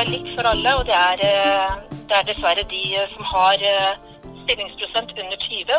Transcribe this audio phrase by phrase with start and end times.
[0.00, 1.72] være likt for alle, og det er, eh,
[2.08, 3.98] det er dessverre de som har eh,
[4.42, 5.74] stillingsprosent under 20,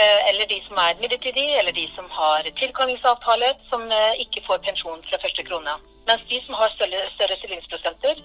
[0.00, 3.82] eh, eller de som er midlertidig, eller de som har tilkallingsavtale, som
[4.24, 5.74] ikke får pensjon fra første krone.
[6.08, 8.16] Mens de som har større, større stillingsprosenter,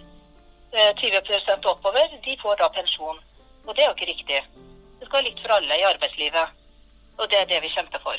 [1.01, 3.19] 20 oppover, de får da pensjon.
[3.67, 4.39] Og det er jo ikke riktig.
[4.97, 6.57] Det skal være likt for alle i arbeidslivet.
[7.19, 8.17] Og det er det vi kjemper for.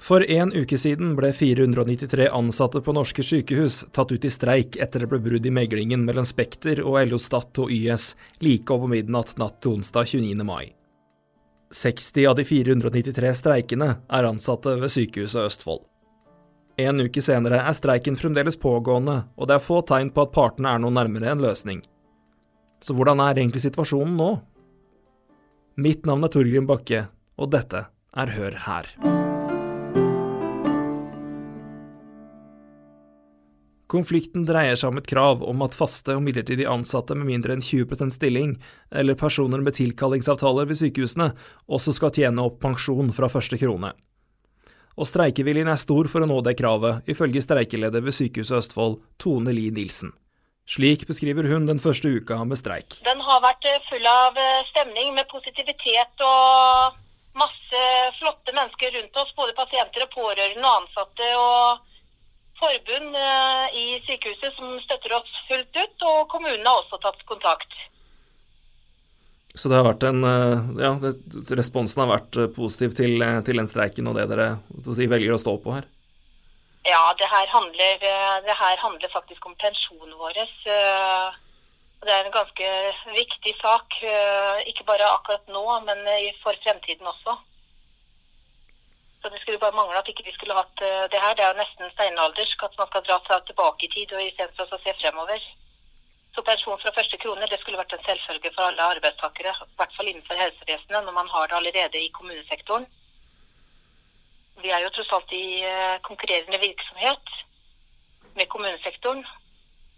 [0.00, 5.04] For en uke siden ble 493 ansatte på norske sykehus tatt ut i streik etter
[5.04, 9.36] det ble brudd i meglingen mellom Spekter og LO Stat og YS like over midnatt
[9.40, 10.46] natt til onsdag 29.
[10.48, 10.72] mai.
[11.70, 15.84] 60 av de 493 streikende er ansatte ved Sykehuset Østfold.
[16.80, 20.72] En uke senere er streiken fremdeles pågående, og det er få tegn på at partene
[20.72, 21.84] er noe nærmere en løsning.
[22.80, 24.32] Så hvordan er egentlig situasjonen nå?
[25.76, 29.19] Mitt navn er Torgrim Bakke, og dette er Hør her.
[33.90, 37.64] Konflikten dreier seg om et krav om at faste og midlertidig ansatte med mindre enn
[37.64, 38.52] 20% stilling,
[38.94, 41.32] eller personer med tilkallingsavtaler ved sykehusene,
[41.66, 43.90] også skal tjene opp pensjon fra første krone.
[44.94, 49.54] Og streikeviljen er stor for å nå det kravet, ifølge streikeleder ved Sykehuset Østfold, Tone
[49.56, 50.14] Li Nilsen.
[50.70, 53.00] Slik beskriver hun den første uka med streik.
[53.02, 56.98] Den har vært eh, full av eh, stemning med positivitet og
[57.40, 57.84] masse
[58.20, 61.30] flotte mennesker rundt oss, både pasienter og pårørende og ansatte.
[61.34, 61.89] og
[62.60, 67.78] forbund eh, i sykehuset som støtter oss fullt ut, og kommunen har også tatt kontakt.
[69.58, 70.92] Så det har vært en, eh, ja,
[71.58, 74.52] responsen har vært eh, positiv til, til den streiken og det dere
[74.86, 75.88] si, velger å stå på her?
[76.86, 77.98] Ja, det her, handler,
[78.46, 80.38] det her handler faktisk om pensjonen vår.
[80.64, 82.70] Det er en ganske
[83.12, 83.98] viktig sak,
[84.64, 86.00] ikke bare akkurat nå, men
[86.40, 87.36] for fremtiden også.
[89.22, 91.32] Så det skulle bare mangle at ikke vi skulle hatt uh, det her.
[91.36, 94.64] Det er jo nesten steinaldersk at man skal dra seg tilbake i tid og istedenfor
[94.76, 95.40] å se fremover.
[96.34, 99.52] Så pensjon fra første krone det skulle vært en selvfølge for alle arbeidstakere.
[99.66, 102.84] I hvert fall innenfor helsevesenet, når man har det allerede i kommunesektoren.
[104.62, 107.26] Vi er jo tross alt i uh, konkurrerende virksomhet
[108.38, 109.22] med kommunesektoren.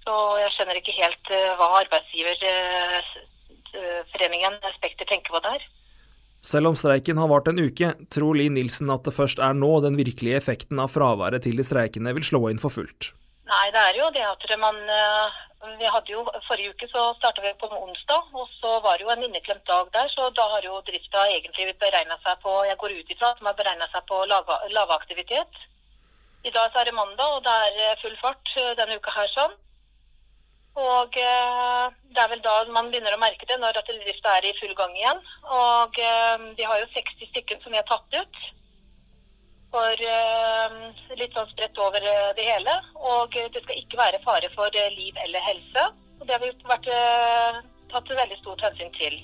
[0.02, 0.12] Så
[0.42, 5.60] jeg skjønner ikke helt uh, hva arbeidsgiverforeningen Spekter tenker på der.
[6.42, 9.76] Selv om streiken har vart en uke, tror Li Nilsen at det først er nå
[9.84, 13.12] den virkelige effekten av fraværet til de streikende vil slå inn for fullt.
[13.47, 15.41] Nei, det er jo det at man eh,
[15.78, 19.12] vi hadde jo, Forrige uke så starta vi på onsdag, og så var det jo
[19.14, 20.08] en inneklemt dag der.
[20.10, 23.47] Så da har jo drifta egentlig beregna seg på Jeg går ut ifra at de
[23.47, 24.25] har beregna seg på
[24.76, 25.60] lavaktivitet.
[26.42, 29.31] I dag så er det mandag, og det er full fart eh, denne uka her
[29.36, 29.54] sånn.
[30.72, 34.54] Og eh, det er vel da man begynner å merke det, når artilleridrifta er i
[34.60, 35.20] full gang igjen.
[35.52, 38.40] Og eh, de har jo 60 stykker som vi har tatt ut.
[39.72, 40.78] For eh,
[41.20, 42.78] litt sånn spredt over det hele.
[42.96, 45.86] Og det skal ikke være fare for liv eller helse.
[46.20, 46.90] Og det har vi vært,
[47.92, 49.20] tatt veldig stort hensyn til.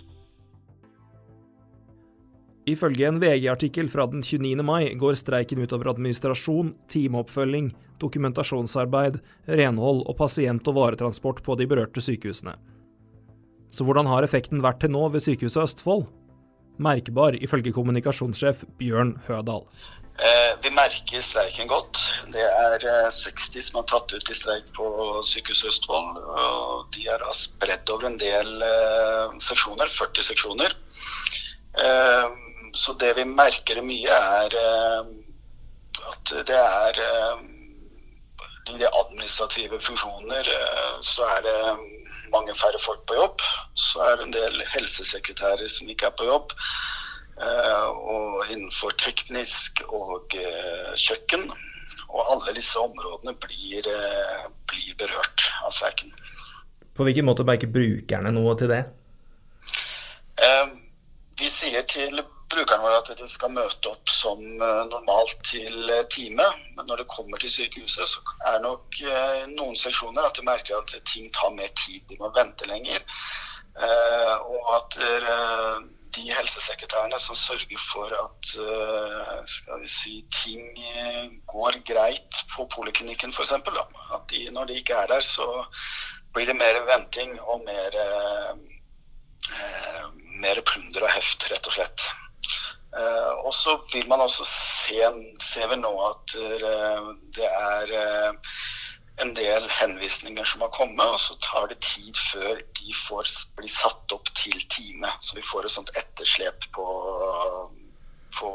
[2.69, 4.63] Ifølge en VG-artikkel fra den 29.
[4.67, 7.71] mai går streiken utover administrasjon, timeoppfølging,
[8.03, 9.21] dokumentasjonsarbeid,
[9.61, 12.59] renhold og pasient- og varetransport på de berørte sykehusene.
[13.73, 16.07] Så hvordan har effekten vært til nå ved Sykehuset Østfold?
[16.79, 19.65] Merkbar, ifølge kommunikasjonssjef Bjørn Hødal.
[20.19, 21.99] Eh, vi merker streiken godt.
[22.35, 24.89] Det er 60 eh, som har tatt ut i streik på
[25.27, 26.21] Sykehuset Østfold.
[26.97, 30.77] De er spredd over en del eh, seksjoner, 40 seksjoner.
[31.79, 35.09] Eh, så det vi merker mye, er eh,
[36.13, 37.41] at det er eh,
[38.69, 41.57] I de administrative funksjoner eh, så er det
[42.33, 43.45] mange færre folk på jobb.
[43.75, 46.53] Så er det en del helsesekretærer som ikke er på jobb.
[47.39, 50.35] Og innenfor teknisk og
[50.99, 51.47] kjøkken.
[52.11, 53.87] Og alle disse områdene blir,
[54.69, 56.11] blir berørt av streiken.
[56.99, 58.83] På hvilken måte merker brukerne noe til det?
[61.39, 66.07] Vi sier til brukerne våre at de skal møte opp som eh, normalt til eh,
[66.13, 66.47] time.
[66.77, 70.47] Men når det kommer til sykehuset, så er det nok eh, noen seksjoner at de
[70.49, 72.07] merker at ting tar mer tid.
[72.09, 73.05] De må vente lenger.
[73.79, 74.97] Og at
[76.17, 78.49] de helsesekretærene som sørger for at
[79.53, 80.65] skal vi si, ting
[81.47, 83.53] går greit på poliklinikken f.eks.
[83.55, 85.47] At de, når de ikke er der, så
[86.35, 88.01] blir det mer venting og mer,
[90.43, 92.09] mer plunder og heft, rett og slett.
[92.89, 95.01] Uh, og så vil man også se,
[95.45, 98.61] ser vi nå at uh, det er uh,
[99.21, 103.69] en del henvisninger som har kommet, og så tar det tid før de får bli
[103.71, 105.11] satt opp til time.
[105.21, 106.87] Så vi får et sånt etterslep på,
[108.39, 108.53] på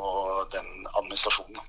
[0.56, 1.62] den administrasjonen.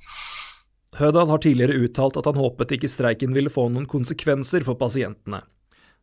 [0.95, 5.43] Hødal har tidligere uttalt at han håpet ikke streiken ville få noen konsekvenser for pasientene.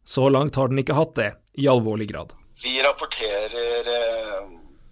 [0.04, 2.34] Så langt har den ikke hatt det, i alvorlig grad.
[2.62, 4.50] Vi rapporterer eh,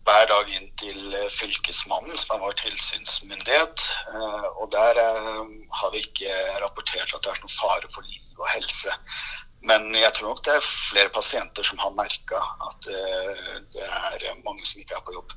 [0.09, 3.83] hver dag inn til eh, Fylkesmannen, som er vår tilsynsmyndighet.
[4.13, 5.43] Eh, og der eh,
[5.81, 8.95] har vi ikke rapportert at det er noen fare for liv og helse.
[9.69, 12.85] Men jeg tror nok det er flere pasienter som har merka at
[13.75, 15.33] det er mange som ikke er på jobb.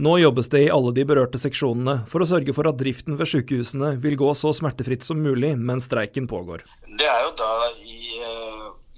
[0.00, 3.28] Nå jobbes det i alle de berørte seksjonene for å sørge for at driften ved
[3.28, 6.64] sykehusene vil gå så smertefritt som mulig mens streiken pågår.
[6.96, 7.50] Det er jo da
[7.84, 7.99] i,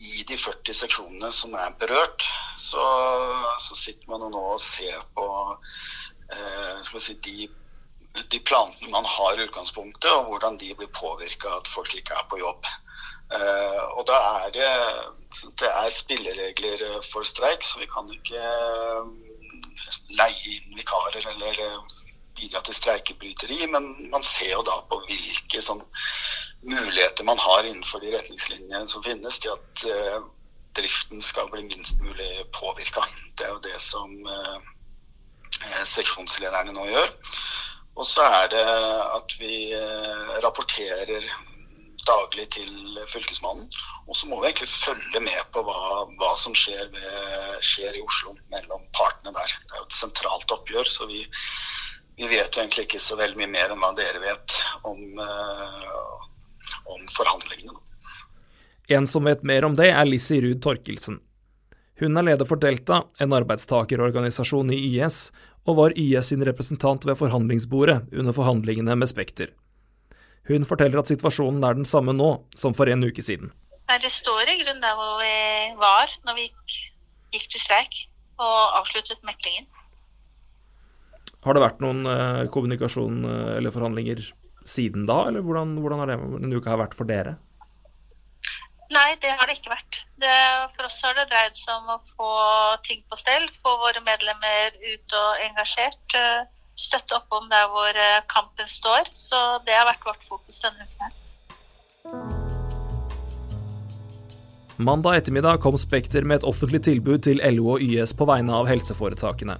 [0.02, 2.26] i de 40 seksjonene som er berørt,
[2.58, 2.84] så,
[3.62, 5.26] så sitter man nå og ser på
[6.34, 7.48] eh, si, de,
[8.18, 12.18] de, plantene man har i utgangspunktet, og hvordan de blir påvirka av at folk ikke
[12.18, 12.70] er på jobb.
[13.32, 14.70] Eh, og da er det,
[15.62, 18.42] det er spilleregler for streik, så vi kan ikke
[20.18, 21.98] leie inn vikarer eller eh,
[22.36, 25.82] bidra til streikebryteri, men man ser jo da på hvilke sånn,
[26.62, 30.24] muligheter man har innenfor de retningslinjene som finnes til at uh,
[30.78, 33.04] driften skal bli minst mulig påvirka.
[33.36, 34.58] Det er jo det som uh,
[35.88, 37.10] seksjonslederne nå gjør.
[37.92, 38.66] Og så er det
[39.18, 41.26] at vi uh, rapporterer
[42.06, 43.68] daglig til Fylkesmannen.
[44.08, 48.02] Og så må vi egentlig følge med på hva, hva som skjer, ved, skjer, i
[48.02, 49.54] Oslo mellom partene der.
[49.66, 51.22] Det er jo et sentralt oppgjør, så vi,
[52.18, 55.04] vi vet jo egentlig ikke så veldig mye mer enn hva dere vet om,
[56.84, 57.78] om forhandlingene.
[58.88, 61.20] En som vet mer om det, er Lissi Ruud Torkelsen.
[62.02, 65.28] Hun er leder for Delta, en arbeidstakerorganisasjon i YS,
[65.70, 69.52] og var YS sin representant ved forhandlingsbordet under forhandlingene med Spekter.
[70.50, 73.52] Hun forteller at situasjonen er den samme nå som for en uke siden.
[73.92, 75.34] Det står i grunnen der hvor vi
[75.78, 76.76] var når vi gikk,
[77.36, 77.98] gikk til streik
[78.40, 79.68] og avsluttet meklingen.
[81.42, 84.24] Har det vært noen eh, kommunikasjon eh, eller forhandlinger
[84.68, 87.36] siden da, eller hvordan, hvordan har det, denne uka vært for dere?
[88.92, 90.02] Nei, det har det ikke vært.
[90.20, 90.32] Det,
[90.74, 92.32] for oss har det dreid seg om å få
[92.84, 96.16] ting på stell, få våre medlemmer ut og engasjert.
[96.16, 96.44] Uh,
[96.76, 99.10] støtte opp om der hvor eh, kampen står.
[99.16, 101.18] Så det har vært vårt fokus denne uken.
[104.82, 108.68] Mandag ettermiddag kom Spekter med et offentlig tilbud til LO og YS på vegne av
[108.70, 109.58] helseforetakene.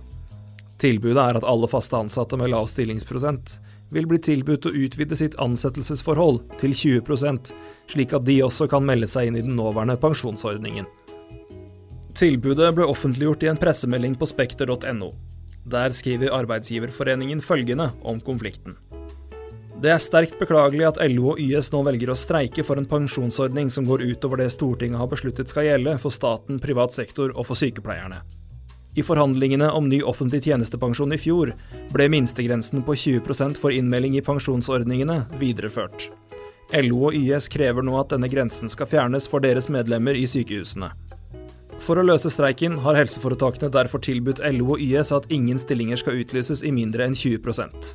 [0.83, 3.61] Tilbudet er at alle faste ansatte med lav stillingsprosent
[3.93, 7.53] vil bli tilbudt å utvide sitt ansettelsesforhold til 20%
[7.93, 10.89] slik at de også kan melde seg inn i den nåværende pensjonsordningen.
[12.17, 15.13] Tilbudet ble offentliggjort i en pressemelding på spekter.no.
[15.73, 18.77] Der skriver Arbeidsgiverforeningen følgende om konflikten.
[19.83, 23.71] Det er sterkt beklagelig at LO og YS nå velger å streike for en pensjonsordning
[23.73, 27.59] som går utover det Stortinget har besluttet skal gjelde for staten, privat sektor og for
[27.59, 28.21] sykepleierne.
[28.95, 31.55] I forhandlingene om ny offentlig tjenestepensjon i fjor
[31.95, 36.11] ble minstegrensen på 20% for innmelding i pensjonsordningene videreført.
[36.77, 40.93] LO og YS krever nå at denne grensen skal fjernes for deres medlemmer i sykehusene.
[41.83, 46.21] For å løse streiken har helseforetakene derfor tilbudt LO og YS at ingen stillinger skal
[46.21, 47.95] utlyses i mindre enn 20%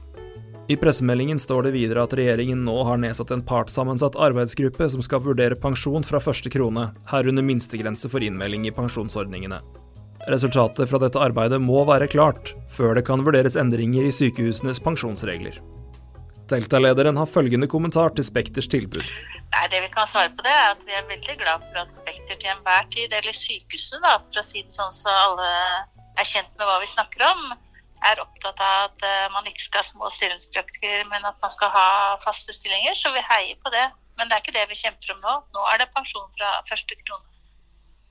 [0.67, 5.23] I pressemeldingen står det videre at regjeringen nå har nedsatt en partssammensatt arbeidsgruppe som skal
[5.23, 9.61] vurdere pensjon fra første krone, herunder minstegrense for innmelding i pensjonsordningene.
[10.27, 15.61] Resultatet fra dette arbeidet må være klart, før det kan vurderes endringer i sykehusenes pensjonsregler.
[16.51, 19.03] Delta-lederen har følgende kommentar til Spekters tilbud.
[19.03, 21.95] Nei, det Vi kan svare på det er at vi er veldig glad for at
[21.95, 25.47] Spekter til enhver tid, eller sykehuset da, for å si det sånn så alle
[26.19, 27.47] er kjent med hva vi snakker om,
[28.05, 31.71] er opptatt av at uh, man ikke skal ha små stillingsbrøker, men at man skal
[31.73, 31.87] ha
[32.21, 32.93] faste stillinger.
[32.99, 33.87] Så vi heier på det.
[34.17, 35.33] Men det er ikke det vi kjemper om nå.
[35.55, 37.25] Nå er det pensjon fra første krone.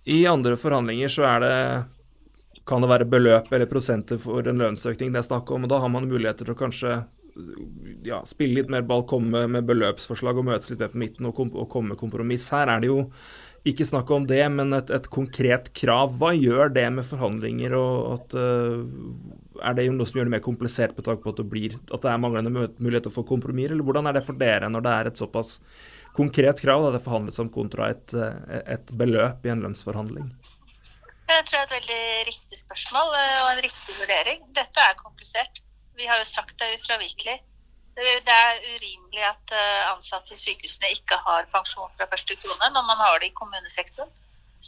[0.07, 1.55] I andre forhandlinger så er det
[2.67, 5.79] kan det være beløp eller prosenter for en lønnsøkning det er snakk om, og da
[5.83, 6.97] har man muligheter til å kanskje
[8.07, 11.53] ja, spille litt mer ball, komme med beløpsforslag og møtes litt på midten og, kom,
[11.53, 12.49] og komme med kompromiss.
[12.55, 13.03] Her er det jo
[13.67, 16.15] ikke snakk om det, men et, et, konkret krav.
[16.21, 17.75] Hva gjør det med forhandlinger?
[17.77, 21.43] og at, uh, Er det noe som gjør det mer komplisert på tanke på at
[21.43, 24.71] det, blir, at det er manglende mulighet for kompromisser, eller hvordan er det for dere
[24.71, 25.59] når det er et såpass
[26.17, 30.31] konkret krav da det forhandles om kontra et, eh, et beløp i en lønnsforhandling?
[31.37, 34.45] Jeg tror det er et veldig riktig spørsmål eh, og en riktig vurdering.
[34.57, 35.59] Dette er komplisert.
[35.99, 37.35] Vi har jo sagt det ufravikelig.
[37.97, 42.87] Det er urimelig at eh, ansatte i sykehusene ikke har pensjon fra første krone når
[42.89, 44.15] man har det i kommunesektoren.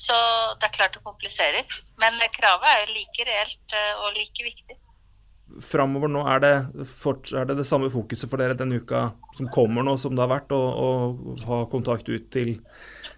[0.04, 0.18] Så
[0.60, 1.72] det er klart det kompliserer.
[2.04, 4.76] Men kravet er jo like reelt eh, og like viktig.
[5.64, 9.86] Framover nå, er det, er det, det samme fokuset for dere den uka som kommer
[9.86, 12.52] nå, som det har vært, å ha kontakt ut til,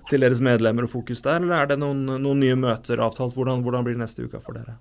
[0.08, 3.34] til, deres medlemmer og fokus der, eller er det noen, noen nye møter avtalt?
[3.34, 4.78] Hvordan, hvordan blir det neste uka for dere?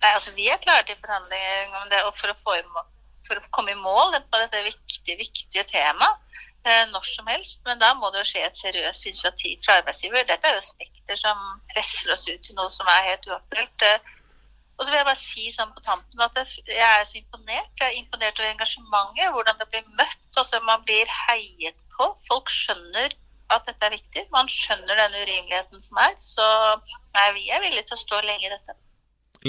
[0.00, 2.56] Nei, altså Vi er klare til forhandlinger om det, og for å, få,
[3.28, 6.16] for å komme i mål på dette viktige, viktige temaet.
[6.64, 7.60] eh, når som helst.
[7.64, 10.26] Men da må det jo skje et seriøst initiativ fra arbeidsgiver.
[10.28, 13.86] Dette er jo Spekter som presser oss ut til noe som er helt uaktuelt.
[14.80, 17.68] Og så vil jeg bare si sånn på tampen at jeg er så imponert.
[17.76, 20.22] Jeg er imponert over engasjementet, hvordan det blir møtt.
[20.40, 22.06] altså Man blir heiet på.
[22.24, 23.12] Folk skjønner
[23.52, 24.24] at dette er viktig.
[24.32, 26.16] Man skjønner den urimeligheten som er.
[26.16, 26.46] Så
[27.12, 28.78] nei, vi er villige til å stå lenge i dette.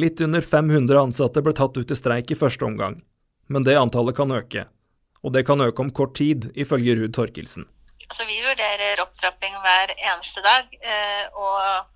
[0.03, 2.99] Litt under 500 ansatte ble tatt ut i streik i første omgang,
[3.51, 4.65] men det antallet kan øke.
[5.23, 7.67] Og det kan øke om kort tid, ifølge Ruud Torkelsen.
[8.09, 10.71] Altså, vi vurderer opptrapping hver eneste dag.
[10.83, 11.87] Eh, og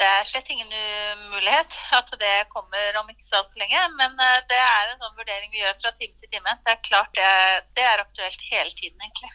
[0.00, 3.80] det er slett ingen umulighet at det kommer om ikke så altfor lenge.
[4.00, 6.56] Men eh, det er en sånn vurdering vi gjør fra time til time.
[6.66, 7.30] Det er klart det,
[7.78, 9.30] det er aktuelt hele tiden, egentlig.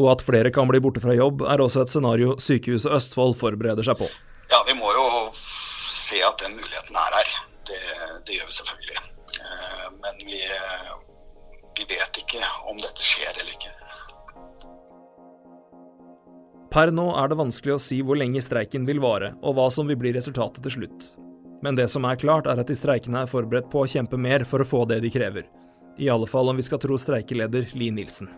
[0.00, 3.84] Og at flere kan bli borte fra jobb, er også et scenario Sykehuset Østfold forbereder
[3.84, 4.08] seg på.
[4.52, 5.06] Ja, vi må jo
[5.36, 7.36] se at den muligheten er her.
[7.68, 7.82] Det,
[8.26, 9.04] det gjør vi selvfølgelig.
[9.36, 10.40] Eh, men vi,
[11.76, 12.40] vi vet ikke
[12.72, 13.76] om dette skjer eller ikke.
[16.72, 19.90] Per nå er det vanskelig å si hvor lenge streiken vil vare, og hva som
[19.90, 21.08] vil bli resultatet til slutt.
[21.60, 24.46] Men det som er klart, er at de streikende er forberedt på å kjempe mer
[24.48, 25.44] for å få det de krever.
[26.00, 28.30] I alle fall om vi skal tro streikeleder Li Nilsen.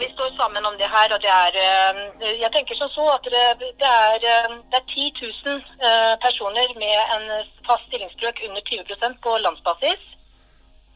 [0.00, 2.00] Vi står sammen om det her, og det er eh,
[2.40, 7.12] Jeg tenker som så at det, er, eh, det er 10 000 eh, personer med
[7.18, 7.28] en
[7.68, 10.08] fast stillingsbrøk under 20% på landsbasis.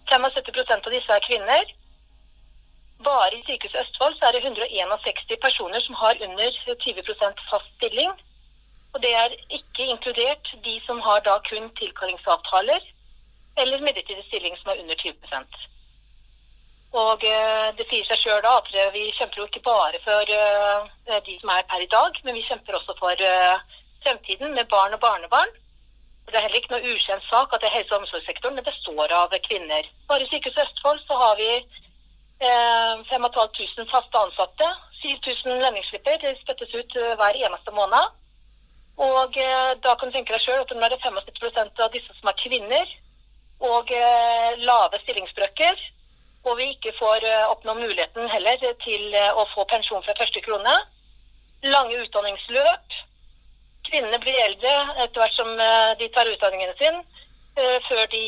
[0.08, 1.76] 75% av disse er kvinner.
[3.02, 6.48] Bare i Sykehuset Østfold så er det 161 personer som har under
[6.86, 8.12] 20% fast stilling.
[8.94, 12.82] Og det er ikke inkludert de som har da kun tilkallingsavtaler
[13.56, 15.14] eller midlertidig stilling som er under 20
[16.92, 21.38] Og uh, det sier seg sjøl at vi kjemper jo ikke bare for uh, de
[21.40, 23.26] som er per i dag, men vi kjemper også for
[24.04, 25.50] fremtiden med barn og barnebarn.
[26.26, 29.12] Det er heller ikke noe ukjent sak at det er helse- og omsorgssektoren det består
[29.12, 29.88] av kvinner.
[30.08, 31.50] Bare i Sykehuset Østfold så har vi
[32.40, 34.68] 5500 eh, faste ansatte.
[35.02, 38.12] 7000 lønningsslipper spyttes ut eh, hver eneste måned.
[38.96, 42.30] Og eh, da kan du tenke deg sjøl at det er 75% av disse som
[42.30, 42.94] er kvinner,
[43.64, 43.88] og
[44.60, 45.78] lave stillingsbrøker,
[46.44, 50.74] og vi ikke får oppnå muligheten heller til å få pensjon fra første krone,
[51.62, 52.96] lange utdanningsløp,
[53.88, 54.74] kvinnene blir eldre
[55.06, 55.54] etter hvert som
[56.02, 57.00] de tar utdanningene sine,
[57.86, 58.24] før de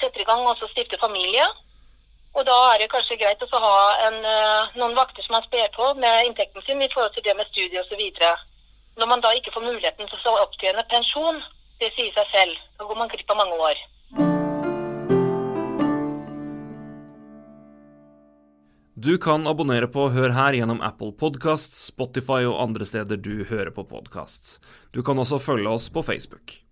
[0.00, 1.46] setter i gang og stifter familie.
[2.36, 3.76] Og da er det kanskje greit å ha
[4.06, 7.36] en, eh, noen vakter som man sper på med inntekten sin i forhold til det
[7.36, 8.02] med studie osv.
[9.00, 11.40] Når man da ikke får muligheten til å opptjene pensjon,
[11.80, 12.58] det sier seg selv.
[12.78, 13.76] Da går man glipp av mange år.
[18.96, 23.70] Du kan abonnere på Hør her gjennom Apple Podcasts, Spotify og andre steder du hører
[23.70, 24.60] på podkast.
[24.92, 26.65] Du kan også følge oss på Facebook.